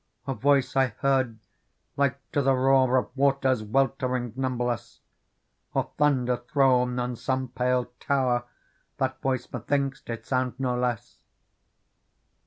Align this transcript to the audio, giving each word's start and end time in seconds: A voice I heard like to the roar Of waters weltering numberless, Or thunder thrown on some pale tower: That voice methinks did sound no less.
A 0.25 0.33
voice 0.33 0.75
I 0.75 0.87
heard 0.87 1.37
like 1.95 2.17
to 2.31 2.41
the 2.41 2.55
roar 2.55 2.97
Of 2.97 3.15
waters 3.15 3.61
weltering 3.61 4.33
numberless, 4.35 4.99
Or 5.75 5.91
thunder 5.99 6.37
thrown 6.37 6.97
on 6.97 7.15
some 7.15 7.49
pale 7.49 7.85
tower: 7.99 8.45
That 8.97 9.21
voice 9.21 9.47
methinks 9.53 10.01
did 10.01 10.25
sound 10.25 10.55
no 10.59 10.75
less. 10.75 11.19